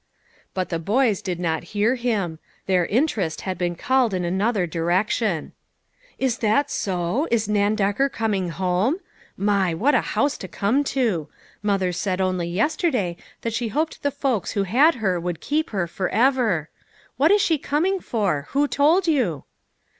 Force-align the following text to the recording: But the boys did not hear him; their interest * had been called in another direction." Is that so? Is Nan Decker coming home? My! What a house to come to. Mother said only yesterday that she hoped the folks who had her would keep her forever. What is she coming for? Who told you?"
But 0.55 0.69
the 0.69 0.79
boys 0.79 1.21
did 1.21 1.39
not 1.39 1.61
hear 1.77 1.93
him; 1.93 2.39
their 2.65 2.87
interest 2.87 3.41
* 3.41 3.41
had 3.41 3.55
been 3.59 3.75
called 3.75 4.15
in 4.15 4.25
another 4.25 4.65
direction." 4.65 5.51
Is 6.27 6.39
that 6.39 6.71
so? 6.71 7.27
Is 7.29 7.47
Nan 7.47 7.75
Decker 7.75 8.09
coming 8.09 8.49
home? 8.49 8.97
My! 9.37 9.75
What 9.75 9.93
a 9.93 10.01
house 10.17 10.39
to 10.39 10.47
come 10.47 10.83
to. 10.85 11.27
Mother 11.61 11.91
said 11.91 12.19
only 12.19 12.47
yesterday 12.47 13.15
that 13.41 13.53
she 13.53 13.67
hoped 13.67 14.01
the 14.01 14.09
folks 14.09 14.53
who 14.53 14.63
had 14.63 14.95
her 14.95 15.19
would 15.19 15.39
keep 15.39 15.69
her 15.69 15.85
forever. 15.85 16.71
What 17.17 17.29
is 17.29 17.41
she 17.43 17.59
coming 17.59 17.99
for? 17.99 18.47
Who 18.53 18.67
told 18.67 19.07
you?" 19.07 19.43